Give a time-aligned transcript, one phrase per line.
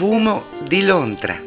[0.00, 1.38] Fumo di Londra.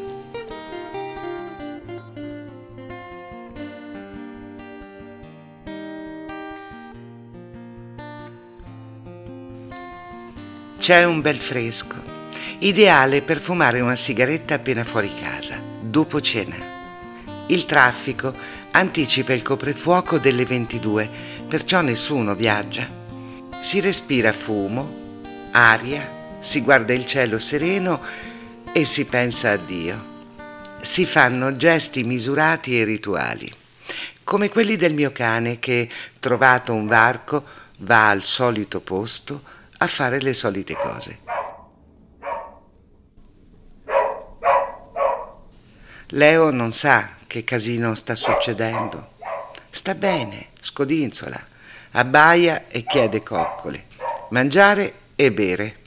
[10.78, 11.96] C'è un bel fresco,
[12.60, 16.55] ideale per fumare una sigaretta appena fuori casa, dopo cena.
[17.48, 18.31] Il traffico
[18.70, 21.09] anticipa il coprifuoco delle 22,
[21.48, 22.88] perciò nessuno viaggia.
[23.59, 25.21] Si respira fumo,
[25.54, 27.99] aria, si guarda il cielo sereno
[28.76, 30.12] e si pensa a Dio.
[30.82, 33.49] Si fanno gesti misurati e rituali,
[34.23, 35.88] come quelli del mio cane che,
[36.20, 37.44] trovato un varco,
[37.80, 39.44] va al solito posto,
[39.77, 41.20] a fare le solite cose.
[46.08, 49.12] Leo non sa che casino sta succedendo.
[49.70, 51.41] Sta bene, scodinzola,
[51.91, 53.85] abbaia e chiede coccole,
[54.30, 55.77] mangiare e bere,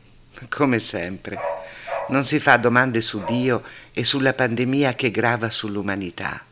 [0.49, 1.56] come sempre.
[2.09, 6.45] Non si fa domande su Dio e sulla pandemia che grava sull'umanità.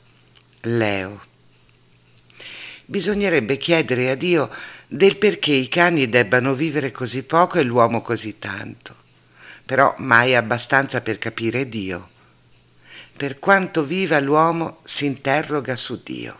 [0.62, 1.32] Leo.
[2.86, 4.50] Bisognerebbe chiedere a Dio
[4.86, 8.94] del perché i cani debbano vivere così poco e l'uomo così tanto,
[9.64, 12.10] però mai abbastanza per capire Dio.
[13.16, 16.36] Per quanto viva l'uomo si interroga su Dio.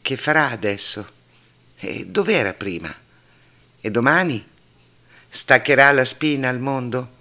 [0.00, 1.08] Che farà adesso?
[1.76, 2.94] E dov'era prima?
[3.80, 4.46] E domani?
[5.28, 7.18] Staccherà la spina al mondo?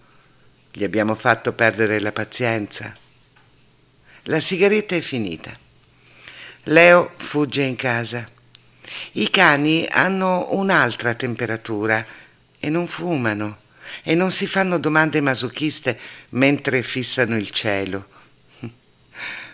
[0.72, 2.94] Gli abbiamo fatto perdere la pazienza.
[4.24, 5.52] La sigaretta è finita.
[6.64, 8.38] Leo fugge in casa
[9.14, 12.06] i cani hanno un'altra temperatura
[12.60, 13.60] e non fumano
[14.04, 18.08] e non si fanno domande masochiste mentre fissano il cielo.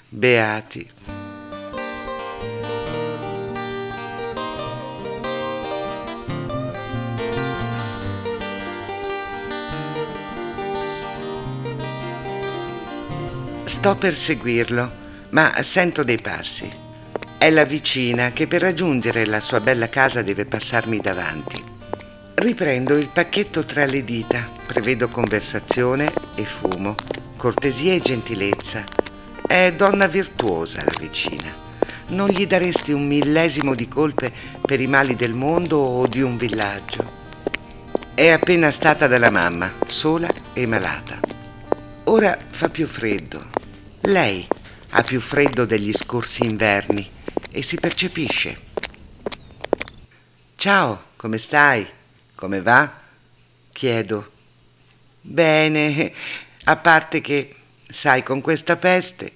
[0.09, 1.14] Beati.
[13.85, 14.91] Sto per seguirlo,
[15.29, 16.67] ma sento dei passi.
[17.37, 21.63] È la vicina che per raggiungere la sua bella casa deve passarmi davanti.
[22.33, 26.95] Riprendo il pacchetto tra le dita, prevedo conversazione e fumo,
[27.37, 28.83] cortesia e gentilezza.
[29.45, 31.53] È donna virtuosa la vicina.
[32.07, 36.37] Non gli daresti un millesimo di colpe per i mali del mondo o di un
[36.37, 37.11] villaggio.
[38.15, 41.19] È appena stata dalla mamma, sola e malata.
[42.05, 43.54] Ora fa più freddo.
[44.05, 44.47] Lei
[44.89, 47.09] ha più freddo degli scorsi inverni
[47.51, 48.55] e si percepisce.
[50.55, 51.87] Ciao, come stai?
[52.35, 53.01] Come va?
[53.71, 54.31] Chiedo.
[55.21, 56.13] Bene,
[56.65, 57.55] a parte che,
[57.89, 59.31] sai, con questa peste,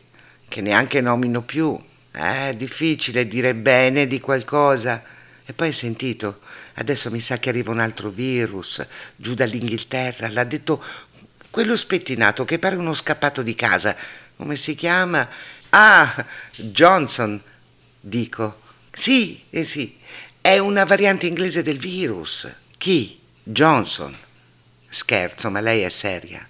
[0.47, 1.75] che neanche nomino più,
[2.11, 5.03] è difficile dire bene di qualcosa.
[5.45, 6.41] E poi hai sentito,
[6.75, 8.85] adesso mi sa che arriva un altro virus
[9.15, 10.83] giù dall'Inghilterra, l'ha detto
[11.49, 13.95] quello spettinato che pare uno scappato di casa.
[14.39, 15.27] Come si chiama?
[15.71, 17.43] Ah, Johnson,
[18.01, 18.61] Dico,
[18.91, 19.97] sì, eh sì,
[20.39, 22.49] è una variante inglese del virus.
[22.77, 23.19] Chi?
[23.43, 24.15] Johnson.
[24.87, 26.47] Scherzo, ma lei è seria.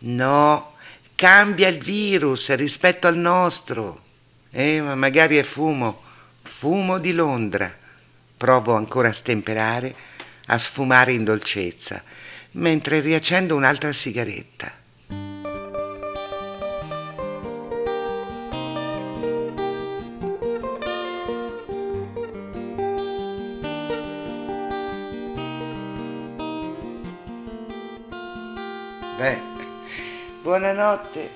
[0.00, 0.74] No,
[1.14, 4.06] cambia il virus rispetto al nostro.
[4.50, 6.02] Eh, ma magari è fumo,
[6.42, 7.72] fumo di Londra.
[8.36, 9.94] Provo ancora a stemperare,
[10.46, 12.02] a sfumare in dolcezza,
[12.52, 14.70] mentre riaccendo un'altra sigaretta.
[29.18, 29.40] Beh,
[30.42, 31.30] buonanotte.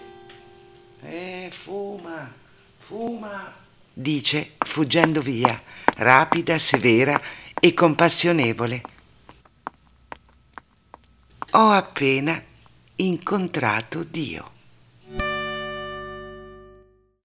[1.00, 2.32] Eh, fuma,
[2.78, 3.52] fuma,
[3.92, 5.60] dice, fuggendo via,
[5.96, 7.20] rapida, severa
[7.58, 8.82] e compassionevole.
[11.54, 12.40] Ho appena
[12.94, 14.51] incontrato Dio.